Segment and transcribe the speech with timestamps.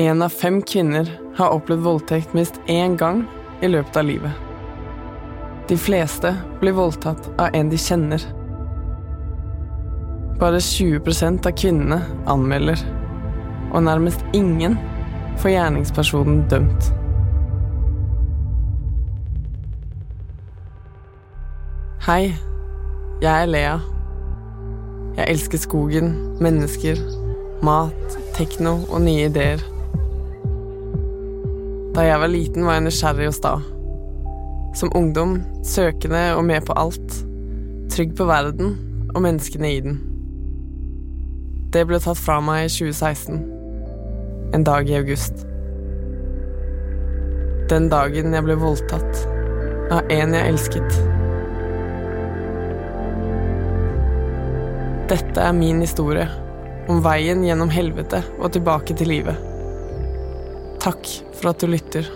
[0.00, 3.18] Én av fem kvinner har opplevd voldtekt minst én gang
[3.60, 4.32] i løpet av livet.
[5.68, 6.30] De fleste
[6.60, 8.22] blir voldtatt av en de kjenner.
[10.40, 11.98] Bare 20% av kvinnene
[12.32, 12.80] anmelder,
[13.74, 14.78] og nærmest ingen
[15.42, 16.88] får gjerningspersonen dømt.
[22.06, 22.32] Hei,
[23.20, 23.76] jeg er Lea.
[25.18, 27.04] Jeg elsker skogen, mennesker,
[27.60, 29.69] mat, tekno og nye ideer.
[31.90, 33.56] Da jeg var liten, var jeg nysgjerrig og sta.
[34.78, 37.16] Som ungdom søkende og med på alt.
[37.90, 38.76] Trygg på verden
[39.14, 39.98] og menneskene i den.
[41.74, 43.42] Det ble tatt fra meg i 2016.
[44.54, 45.42] En dag i august.
[47.70, 49.26] Den dagen jeg ble voldtatt
[49.90, 50.96] av en jeg elsket.
[55.10, 56.30] Dette er min historie,
[56.90, 59.49] om veien gjennom helvete og tilbake til livet.
[60.80, 62.06] Takk for at du lytter.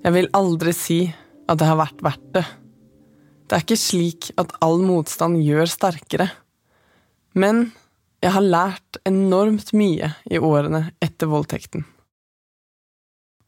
[0.00, 1.02] Jeg vil aldri si
[1.44, 2.44] at det har vært verdt det.
[3.44, 6.30] Det er ikke slik at all motstand gjør sterkere.
[7.36, 7.66] Men
[8.24, 11.84] jeg har lært enormt mye i årene etter voldtekten.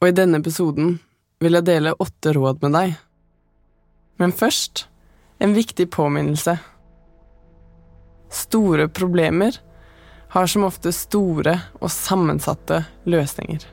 [0.01, 0.99] Og i denne episoden
[1.41, 2.93] vil jeg dele åtte råd med deg.
[4.21, 4.85] Men først
[5.41, 6.59] en viktig påminnelse.
[8.31, 9.59] Store problemer
[10.31, 13.65] har som ofte store og sammensatte løsninger.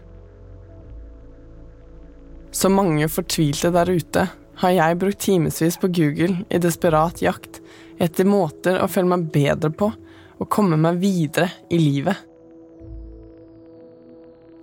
[2.52, 4.24] Som mange fortvilte der ute
[4.58, 7.60] har jeg brukt timevis på Google i desperat jakt
[8.02, 9.92] etter måter å føle meg bedre på
[10.38, 12.18] og komme meg videre i livet.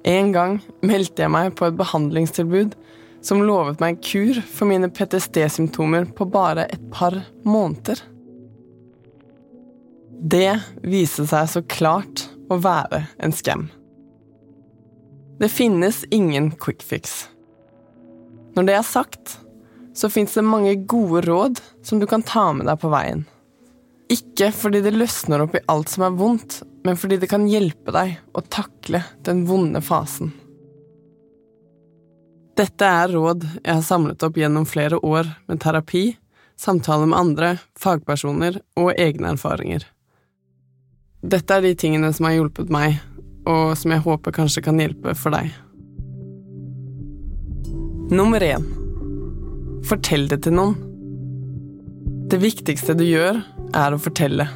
[0.04, 2.74] En gang meldte jeg meg på et behandlingstilbud
[3.24, 8.02] som lovet meg kur for mine PTSD-symptomer på bare et par måneder.
[10.24, 13.66] Det viste seg så klart å være en skam.
[15.36, 17.26] Det finnes ingen quick fix.
[18.56, 19.34] Når det er sagt,
[19.92, 23.26] så fins det mange gode råd som du kan ta med deg på veien.
[24.08, 27.92] Ikke fordi det løsner opp i alt som er vondt, men fordi det kan hjelpe
[27.92, 30.32] deg å takle den vonde fasen.
[32.56, 36.14] Dette er råd jeg har samlet opp gjennom flere år med terapi,
[36.56, 39.84] samtaler med andre, fagpersoner og egne erfaringer.
[41.24, 42.98] Dette er de tingene som har hjulpet meg,
[43.48, 45.52] og som jeg håper kanskje kan hjelpe for deg.
[48.12, 48.66] Nummer én
[49.88, 50.76] Fortell det til noen.
[52.28, 53.40] Det viktigste du gjør,
[53.76, 54.46] er å fortelle.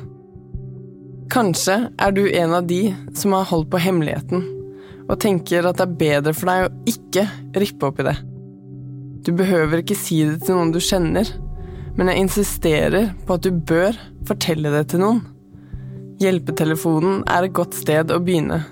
[1.33, 4.45] Kanskje er du en av de som har holdt på hemmeligheten,
[5.09, 7.27] og tenker at det er bedre for deg å ikke
[7.61, 8.17] rippe opp i det.
[9.25, 11.29] Du behøver ikke si det til noen du kjenner,
[11.97, 13.97] men jeg insisterer på at du bør
[14.29, 15.25] fortelle det til noen.
[16.19, 18.65] Hjelpetelefonen er et godt sted å begynne.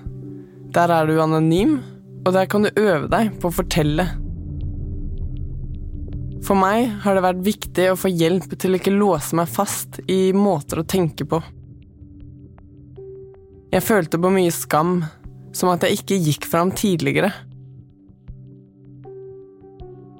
[0.75, 1.77] Der er du anonym,
[2.25, 4.03] og der kan du øve deg på å fortelle.
[6.43, 10.01] For meg har det vært viktig å få hjelp til å ikke låse meg fast
[10.11, 11.39] i måter å tenke på.
[13.71, 15.01] Jeg følte på mye skam,
[15.55, 17.31] som at jeg ikke gikk fram tidligere.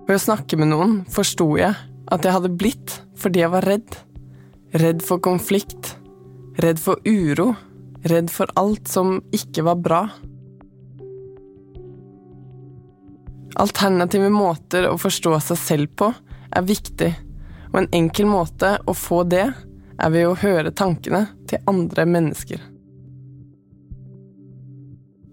[0.08, 1.76] Ved å snakke med noen forsto jeg
[2.08, 4.00] at jeg hadde blitt fordi jeg var redd.
[4.80, 5.97] Redd for konflikt,
[6.57, 7.56] redd for uro,
[8.01, 10.01] redd for alt som ikke var bra.
[13.57, 16.12] Alternative måter å forstå seg selv på
[16.56, 17.12] er viktig,
[17.73, 19.46] og en enkel måte å få det
[19.97, 22.62] er ved å høre tankene til andre mennesker.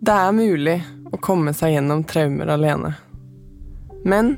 [0.04, 0.78] Det er mulig
[1.12, 2.94] å komme seg gjennom traumer alene.
[4.04, 4.34] Men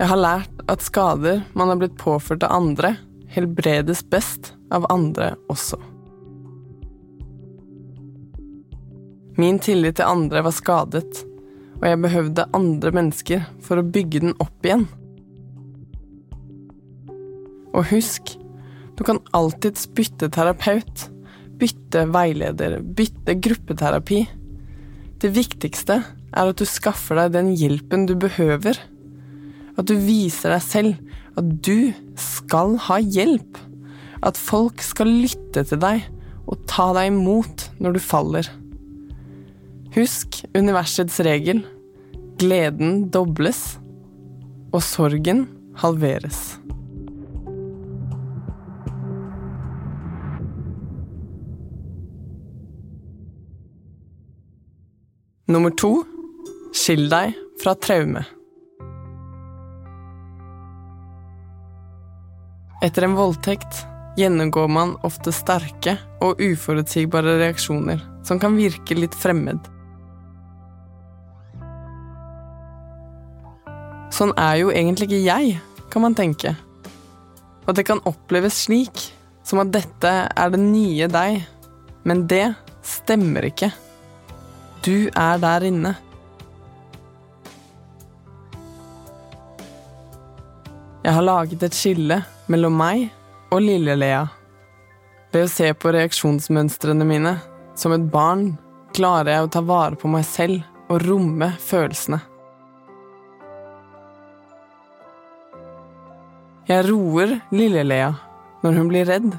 [0.00, 2.94] jeg har lært at skader man har blitt påført av andre,
[3.32, 5.80] helbredes best av andre også.
[9.40, 11.22] Min tillit til andre var skadet,
[11.80, 14.84] og jeg behøvde andre mennesker for å bygge den opp igjen.
[17.70, 18.34] Og husk,
[18.98, 21.06] du kan alltids bytte terapeut,
[21.60, 24.20] bytte veileder, bytte gruppeterapi.
[25.22, 28.76] Det viktigste er at du skaffer deg den hjelpen du behøver.
[29.80, 33.56] At du viser deg selv at du skal ha hjelp.
[34.26, 36.04] At folk skal lytte til deg
[36.50, 38.50] og ta deg imot når du faller.
[39.90, 41.64] Husk universets regel.
[42.38, 43.80] Gleden dobles,
[44.70, 45.48] og sorgen
[45.82, 46.38] halveres.
[55.50, 55.90] Nummer to
[56.70, 58.22] skill deg fra traume.
[62.86, 63.82] Etter en voldtekt
[64.16, 69.66] gjennomgår man ofte sterke og uforutsigbare reaksjoner som kan virke litt fremmed.
[74.20, 75.52] Sånn er jo egentlig ikke jeg,
[75.88, 76.50] kan man tenke.
[77.64, 79.06] Og det kan oppleves slik,
[79.48, 81.38] som at dette er det nye deg,
[82.04, 82.50] men det
[82.84, 83.70] stemmer ikke.
[84.84, 85.94] Du er der inne.
[91.00, 92.20] Jeg har laget et skille
[92.52, 93.06] mellom meg
[93.48, 94.26] og Lille-Lea.
[95.32, 97.38] Ved å se på reaksjonsmønstrene mine
[97.72, 98.50] som et barn
[98.92, 100.60] klarer jeg å ta vare på meg selv
[100.92, 102.20] og romme følelsene.
[106.70, 108.10] Jeg roer Lille-Lea
[108.62, 109.32] når hun blir redd.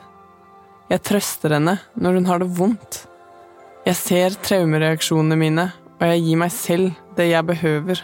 [0.92, 2.98] Jeg trøster henne når hun har det vondt.
[3.86, 5.64] Jeg ser traumereaksjonene mine,
[6.02, 8.02] og jeg gir meg selv det jeg behøver,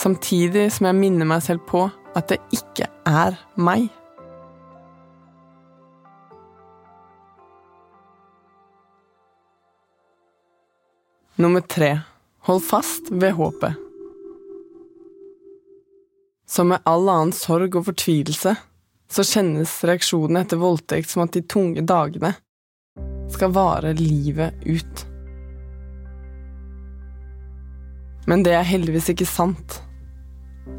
[0.00, 1.82] samtidig som jeg minner meg selv på
[2.16, 3.90] at det ikke er meg.
[11.36, 11.98] Nummer tre
[12.48, 13.87] hold fast ved håpet.
[16.48, 18.54] Som med all annen sorg og fortvilelse
[19.08, 22.32] så kjennes reaksjonene etter voldtekt som at de tunge dagene
[23.32, 25.04] skal vare livet ut.
[28.28, 29.78] Men det er heldigvis ikke sant.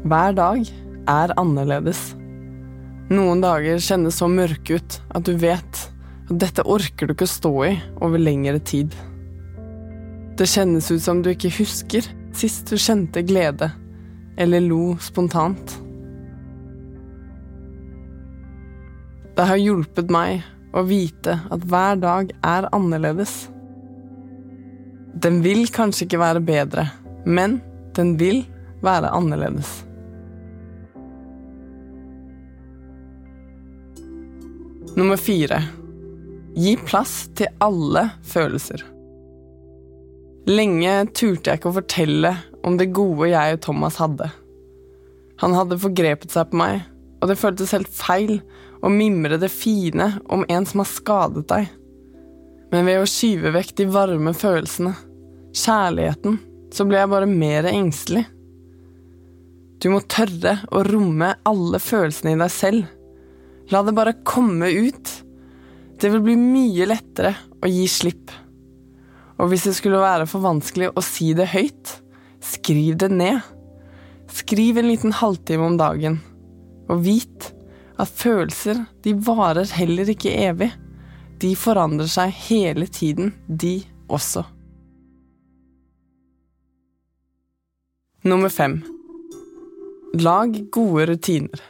[0.06, 0.66] Hver dag
[1.10, 2.12] er annerledes.
[3.10, 5.84] Noen dager kjennes så mørke ut at du vet
[6.30, 7.72] at dette orker du ikke å stå i
[8.02, 8.94] over lengre tid.
[10.38, 13.72] Det kjennes ut som du ikke husker sist du kjente glede
[14.40, 15.82] eller lo spontant.
[19.36, 23.34] Det har hjulpet meg å vite at hver dag er annerledes.
[25.20, 26.86] Den vil kanskje ikke være bedre,
[27.28, 27.58] men
[27.98, 28.46] den vil
[28.80, 29.74] være annerledes.
[34.96, 35.60] Nummer fire
[36.56, 38.88] gi plass til alle følelser.
[40.48, 42.32] Lenge turte jeg ikke å fortelle
[42.66, 44.30] om det gode jeg og Thomas hadde.
[45.40, 46.82] Han hadde forgrepet seg på meg,
[47.20, 48.38] og det føltes helt feil
[48.80, 51.68] å mimre det fine om en som har skadet deg.
[52.70, 54.94] Men ved å skyve vekk de varme følelsene,
[55.56, 56.38] kjærligheten,
[56.70, 58.24] så ble jeg bare mer engstelig.
[59.80, 62.96] Du må tørre å romme alle følelsene i deg selv
[63.70, 65.10] La det bare komme ut.
[66.00, 68.32] Det vil bli mye lettere å gi slipp.
[69.40, 71.94] Og hvis det skulle være for vanskelig å si det høyt,
[72.44, 73.40] skriv det ned.
[74.30, 76.20] Skriv en liten halvtime om dagen,
[76.92, 77.48] og vit
[78.00, 80.70] at følelser, de varer heller ikke evig.
[81.40, 83.80] De forandrer seg hele tiden, de
[84.12, 84.44] også.
[88.28, 88.82] Nummer fem.
[90.20, 91.62] Lag gode rutiner.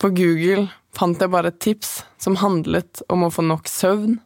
[0.00, 4.18] På Google fant jeg bare tips som handlet om å få nok søvn,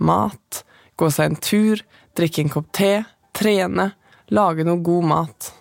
[0.00, 0.62] mat,
[0.96, 1.82] gå seg en tur,
[2.16, 2.92] drikke en kopp te,
[3.36, 3.90] trene,
[4.32, 5.52] lage noe god mat.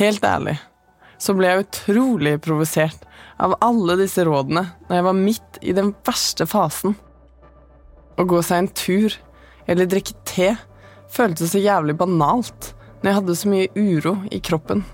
[0.00, 0.58] Helt ærlig
[1.20, 3.04] så ble jeg utrolig provosert
[3.40, 6.96] av alle disse rådene når jeg var midt i den verste fasen.
[8.16, 9.16] Å gå seg en tur
[9.70, 10.54] eller drikke te
[11.12, 14.84] føltes så jævlig banalt når jeg hadde så mye uro i kroppen.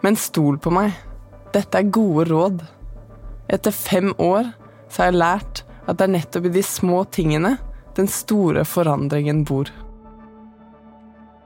[0.00, 0.94] Men stol på meg.
[1.52, 2.62] Dette er gode råd.
[3.52, 4.48] Etter fem år
[4.90, 7.56] så har jeg lært at det er nettopp i de små tingene
[7.96, 9.70] den store forandringen bor.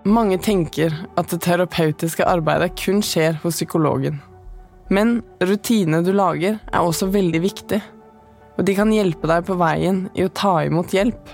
[0.04, 4.18] Mange tenker at det terapeutiske arbeidet kun skjer hos psykologen.
[4.92, 7.80] Men rutinene du lager, er også veldig viktig,
[8.54, 11.32] og de kan hjelpe deg på veien i å ta imot hjelp.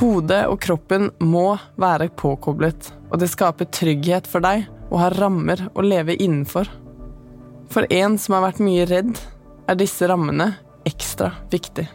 [0.00, 5.68] Hodet og kroppen må være påkoblet, og det skaper trygghet for deg å ha rammer
[5.74, 6.66] å leve innenfor.
[7.70, 9.14] For en som har vært mye redd,
[9.70, 10.50] er disse rammene
[10.88, 11.86] ekstra viktig.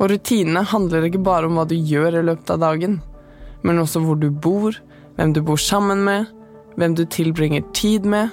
[0.00, 3.00] Og rutinene handler ikke bare om hva du gjør i løpet av dagen,
[3.60, 4.76] men også hvor du bor,
[5.18, 6.30] hvem du bor sammen med,
[6.80, 8.30] hvem du tilbringer tid med.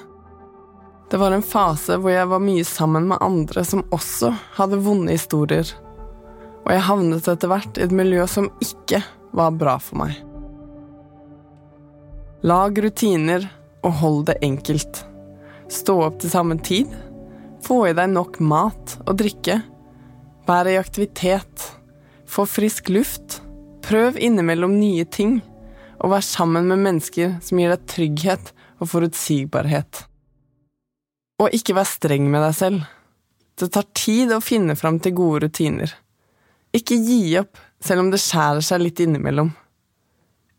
[1.11, 5.11] Det var en fase hvor jeg var mye sammen med andre som også hadde vonde
[5.11, 5.67] historier,
[6.63, 9.03] og jeg havnet etter hvert i et miljø som ikke
[9.35, 10.15] var bra for meg.
[12.47, 13.43] Lag rutiner
[13.83, 15.03] og hold det enkelt.
[15.67, 16.91] Stå opp til samme tid.
[17.65, 19.59] Få i deg nok mat og drikke.
[20.47, 21.65] Vær i aktivitet.
[22.27, 23.41] Få frisk luft.
[23.83, 25.41] Prøv innimellom nye ting.
[25.99, 30.05] Og vær sammen med mennesker som gir deg trygghet og forutsigbarhet.
[31.43, 32.87] Og ikke vær streng med deg selv.
[33.57, 35.91] Det tar tid å finne fram til gode rutiner.
[36.75, 39.51] Ikke gi opp selv om det skjærer seg litt innimellom.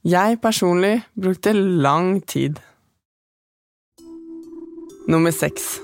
[0.09, 2.59] Jeg personlig brukte lang tid.
[5.09, 5.79] Nummer seks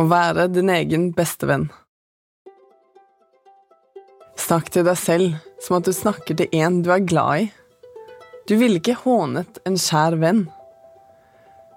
[0.00, 1.66] å være din egen beste venn.
[4.40, 7.50] Snakk til deg selv som at du snakker til en du er glad i.
[8.48, 10.46] Du ville ikke hånet en skjær venn.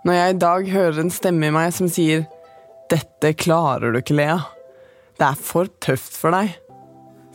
[0.08, 2.24] Når jeg i dag hører en stemme i meg som sier
[2.88, 4.38] 'Dette klarer du ikke, Lea.
[5.20, 6.56] Det er for tøft for deg',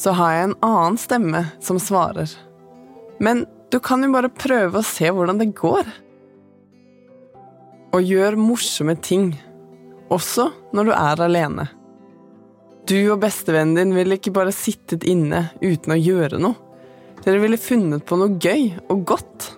[0.00, 2.32] så har jeg en annen stemme som svarer.
[3.21, 5.85] Men du kan jo bare prøve å se hvordan det går.
[7.92, 9.34] Og gjør morsomme ting,
[10.12, 11.66] også når du er alene.
[12.88, 16.56] Du og bestevennen din ville ikke bare sittet inne uten å gjøre noe.
[17.22, 19.50] Dere ville funnet på noe gøy og godt.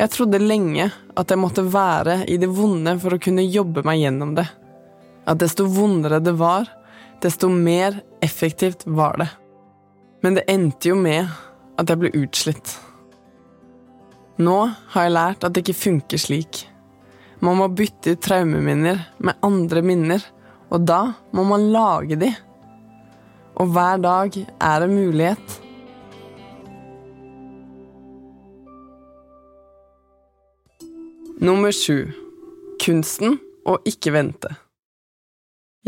[0.00, 4.00] Jeg trodde lenge at jeg måtte være i det vonde for å kunne jobbe meg
[4.00, 4.46] gjennom det.
[5.28, 6.66] At desto vondere det var,
[7.22, 9.28] desto mer effektivt var det.
[10.24, 11.28] Men det endte jo med
[11.78, 12.74] at jeg ble utslitt.
[14.40, 14.58] Nå
[14.94, 16.64] har jeg lært at det ikke funker slik.
[17.40, 20.24] Man må bytte ut traumeminner med andre minner,
[20.68, 21.00] og da
[21.32, 22.28] må man lage de.
[23.60, 25.56] Og hver dag er en mulighet.
[31.40, 32.10] Nummer sju
[32.84, 34.52] kunsten å ikke vente.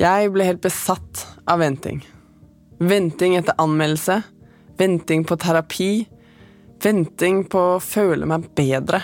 [0.00, 2.00] Jeg ble helt besatt av venting.
[2.80, 4.22] Venting etter anmeldelse,
[4.80, 5.90] venting på terapi,
[6.82, 9.02] venting på å føle meg bedre.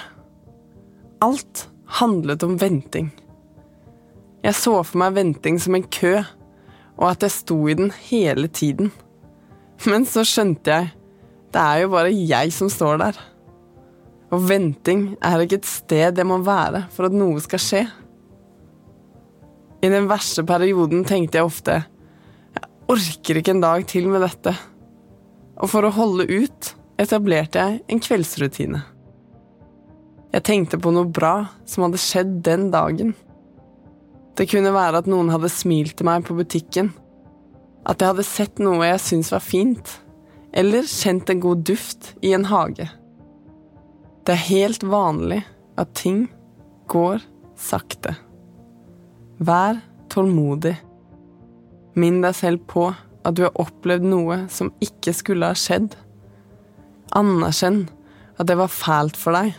[1.25, 3.09] Alt handlet om venting.
[4.45, 6.21] Jeg så for meg venting som en kø,
[6.99, 8.93] og at jeg sto i den hele tiden.
[9.87, 10.95] Men så skjønte jeg
[11.49, 13.19] det er jo bare jeg som står der.
[14.35, 17.85] Og venting er ikke et sted jeg må være for at noe skal skje.
[19.81, 21.79] I den verste perioden tenkte jeg ofte
[22.59, 24.53] jeg orker ikke en dag til med dette.
[25.59, 28.83] Og for å holde ut etablerte jeg en kveldsrutine.
[30.35, 33.15] Jeg tenkte på noe bra som hadde skjedd den dagen.
[34.37, 36.93] Det kunne være at noen hadde smilt til meg på butikken,
[37.89, 39.93] at jeg hadde sett noe jeg syntes var fint,
[40.53, 42.87] eller kjent en god duft i en hage.
[44.29, 45.41] Det er helt vanlig
[45.81, 46.27] at ting
[46.93, 47.23] går
[47.59, 48.13] sakte.
[49.39, 49.81] Vær
[50.13, 50.75] tålmodig.
[51.99, 55.97] Minn deg selv på at du har opplevd noe som ikke skulle ha skjedd.
[57.17, 57.87] Anerkjenn
[58.39, 59.57] at det var fælt for deg.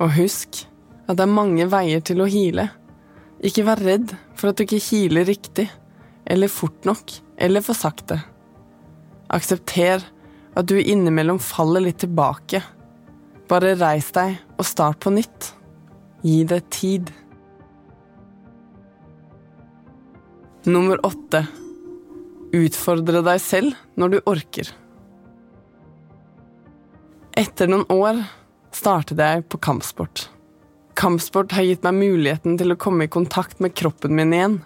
[0.00, 0.64] Og husk
[1.06, 2.68] at det er mange veier til å hile.
[3.44, 5.66] Ikke vær redd for at du ikke hiler riktig,
[6.28, 8.20] eller fort nok, eller for sakte.
[9.32, 10.04] Aksepter
[10.56, 12.62] at du innimellom faller litt tilbake.
[13.50, 15.52] Bare reis deg og start på nytt.
[16.24, 17.10] Gi det tid.
[20.68, 21.46] Nummer åtte
[22.50, 24.70] Utfordre deg selv når du orker.
[27.38, 28.18] Etter noen år
[28.76, 30.28] startet jeg på kampsport.
[30.98, 34.56] Kampsport har gitt meg muligheten til å komme i kontakt med kroppen min igjen.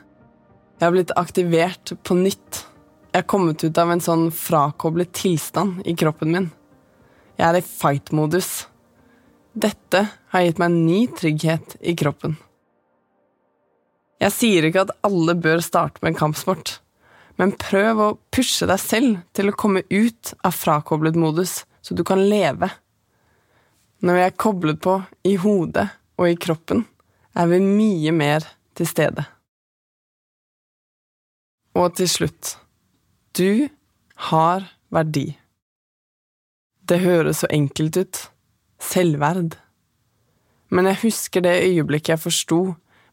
[0.81, 2.65] Jeg har blitt aktivert på nytt.
[3.13, 6.49] Jeg har kommet ut av en sånn frakoblet tilstand i kroppen min.
[7.39, 8.65] Jeg er i fight-modus.
[9.55, 10.01] Dette
[10.35, 12.35] har gitt meg en ny trygghet i kroppen.
[14.23, 16.79] Jeg sier ikke at alle bør starte med kampsport,
[17.39, 22.03] men prøv å pushe deg selv til å komme ut av frakoblet modus, så du
[22.07, 22.71] kan leve.
[24.05, 25.87] Når vi er koblet på i hodet
[26.21, 26.83] og i kroppen,
[27.33, 28.45] er vi mye mer
[28.77, 29.25] til stede.
[31.75, 32.59] Og til slutt
[33.35, 33.67] du
[34.29, 35.33] har verdi.
[36.85, 38.21] Det høres så enkelt ut
[38.79, 39.57] selvverd.
[40.69, 42.61] Men jeg husker det øyeblikket jeg forsto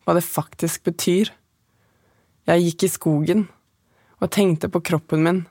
[0.04, 1.32] hva det faktisk betyr.
[2.52, 3.48] Jeg gikk i skogen
[4.20, 5.44] og tenkte på kroppen min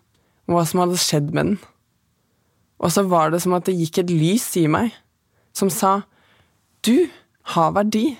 [0.51, 1.61] og hva som hadde skjedd med den.
[2.81, 4.93] Og så var det som at det gikk et lys i meg,
[5.57, 6.01] som sa
[6.87, 7.11] du
[7.55, 8.15] har verdi.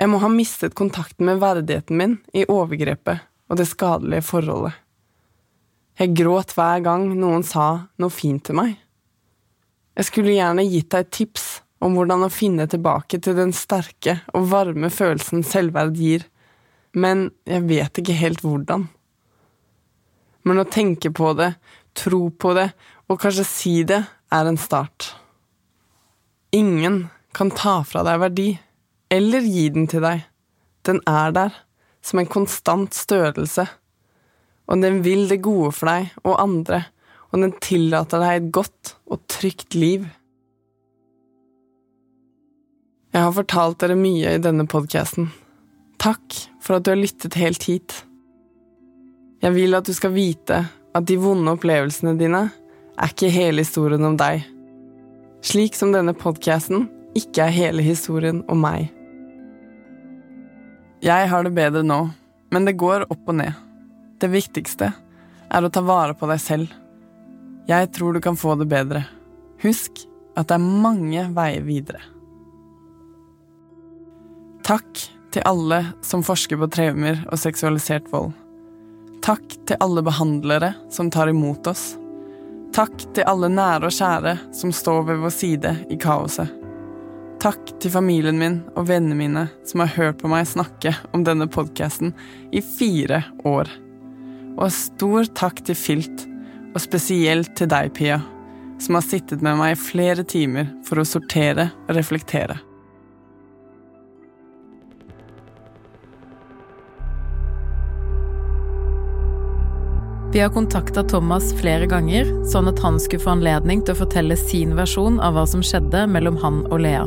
[0.00, 4.76] Jeg må ha mistet kontakten med verdigheten min i overgrepet og det skadelige forholdet.
[6.00, 8.78] Jeg gråt hver gang noen sa noe fint til meg.
[9.98, 11.48] Jeg skulle gjerne gitt deg et tips
[11.84, 16.24] om hvordan å finne tilbake til den sterke og varme følelsen selvverd gir,
[16.96, 18.86] men jeg vet ikke helt hvordan.
[20.48, 21.52] Men å tenke på det,
[21.92, 22.70] tro på det
[23.10, 24.00] og kanskje si det,
[24.30, 25.10] er en start.
[26.52, 28.48] Ingen kan ta fra deg verdi,
[29.10, 30.24] eller gi den til deg.
[30.86, 31.58] Den er der,
[32.02, 33.66] som en konstant størrelse,
[34.70, 36.84] og den vil det gode for deg og andre,
[37.30, 40.08] og den tillater deg et godt og trygt liv.
[43.10, 45.30] Jeg har fortalt dere mye i denne podkasten.
[46.02, 47.94] Takk for at du har lyttet helt hit.
[49.42, 54.04] Jeg vil at du skal vite at de vonde opplevelsene dine er ikke hele historien
[54.06, 54.44] om deg.
[55.40, 58.90] Slik som denne podkasten ikke er hele historien om meg.
[61.00, 62.00] Jeg har det bedre nå,
[62.52, 63.56] men det går opp og ned.
[64.20, 64.90] Det viktigste
[65.50, 66.74] er å ta vare på deg selv.
[67.70, 69.06] Jeg tror du kan få det bedre.
[69.64, 70.04] Husk
[70.36, 72.02] at det er mange veier videre.
[74.66, 78.34] Takk til alle som forsker på traumer og seksualisert vold.
[79.24, 81.94] Takk til alle behandlere som tar imot oss.
[82.70, 86.52] Takk til alle nære og kjære som står ved vår side i kaoset.
[87.42, 91.48] Takk til familien min og vennene mine som har hørt på meg snakke om denne
[91.50, 92.12] podkasten
[92.54, 93.70] i fire år.
[94.60, 96.26] Og stor takk til Filt,
[96.70, 98.20] og spesielt til deg, Pia,
[98.78, 102.60] som har sittet med meg i flere timer for å sortere og reflektere.
[110.32, 114.36] Vi har kontakta Thomas flere ganger, sånn at han skulle få anledning til å fortelle
[114.38, 117.00] sin versjon av hva som skjedde mellom han og Lea.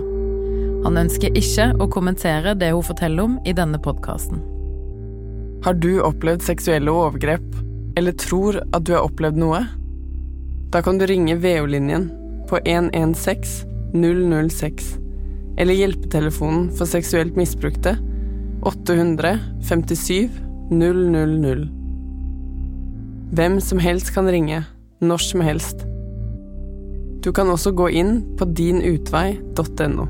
[0.83, 4.41] Han ønsker ikke å kommentere det hun forteller om i denne podkasten.
[5.63, 7.45] Har du opplevd seksuelle overgrep,
[7.95, 9.61] eller tror at du har opplevd noe?
[10.75, 12.09] Da kan du ringe VO-linjen
[12.49, 14.97] på 116 006,
[15.63, 17.95] eller hjelpetelefonen for seksuelt misbrukte
[18.67, 20.27] 857
[20.75, 21.82] 000.
[23.33, 24.59] Hvem som helst kan ringe,
[25.01, 25.79] når som helst.
[27.25, 30.03] Du kan også gå inn på dinutvei.no.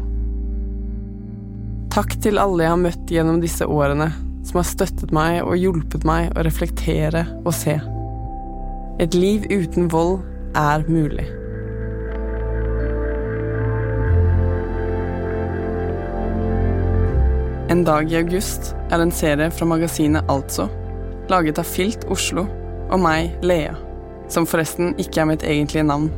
[1.93, 4.09] Takk til alle jeg har møtt gjennom disse årene,
[4.43, 7.77] som har støttet meg og hjulpet meg å reflektere og se.
[8.99, 10.17] Et liv uten vold
[10.59, 11.29] er mulig.
[17.71, 20.67] En dag i august er en serie fra magasinet Altså,
[21.31, 22.43] laget av Filt Oslo
[22.93, 23.73] og meg, Lea,
[24.29, 26.11] som forresten ikke er mitt egentlige navn.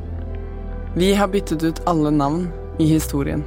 [0.96, 3.44] Vi har byttet ut alle navn i historien.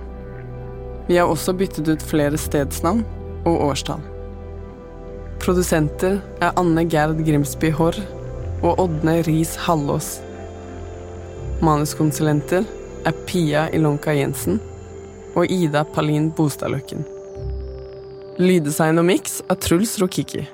[1.08, 3.04] Vi har også byttet ut flere stedsnavn
[3.49, 4.00] og årstall.
[5.41, 8.00] Produsenter er Anne Gerd Grimsby Haarr
[8.62, 10.19] og Ådne Riis Hallås.
[11.64, 12.67] Manuskonsulenter
[13.06, 14.60] er Pia Ilonka Jensen
[15.36, 17.04] og Ida Palin Bostadløkken.
[18.38, 20.45] Lyddesign og miks er Truls Rokiki.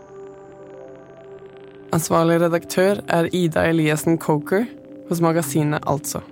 [1.95, 4.65] Ansvarlig redaktør er Ida Eliassen Coker
[5.07, 6.25] hos magasinet Altså.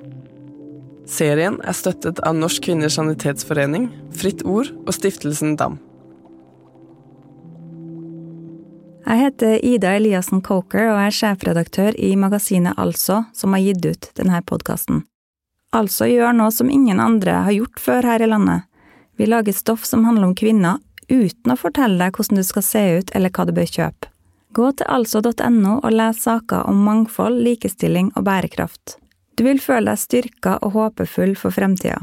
[1.07, 5.79] Serien er støttet av Norsk Kvinners Sanitetsforening, Fritt Ord og Stiftelsen DAM.
[9.07, 14.09] Jeg heter Ida Eliassen Coker og er sjefredaktør i magasinet Altså, som har gitt ut
[14.19, 15.05] denne podkasten.
[15.71, 18.67] Altså gjør noe som ingen andre har gjort før her i landet.
[19.15, 22.89] Vi lager stoff som handler om kvinner, uten å fortelle deg hvordan du skal se
[22.99, 24.12] ut eller hva du bør kjøpe.
[24.53, 28.99] Gå til altså.no og les saker om mangfold, likestilling og bærekraft.
[29.39, 32.03] Du vil føle deg styrka og håpefull for fremtida.